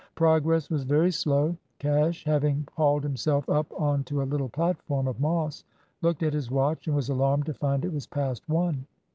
Progress 0.15 0.71
was 0.71 0.83
very 0.83 1.11
slow. 1.11 1.55
Cash, 1.77 2.23
having 2.25 2.67
hauled 2.75 3.03
himself 3.03 3.47
up 3.47 3.71
on 3.79 4.03
to 4.05 4.23
a 4.23 4.25
little 4.25 4.49
platform 4.49 5.07
of 5.07 5.19
moss, 5.19 5.63
looked 6.01 6.23
at 6.23 6.33
his 6.33 6.49
watch 6.49 6.87
and 6.87 6.95
was 6.95 7.09
alarmed 7.09 7.45
to 7.45 7.53
find 7.53 7.85
it 7.85 7.93
was 7.93 8.07
past 8.07 8.41
one. 8.49 8.87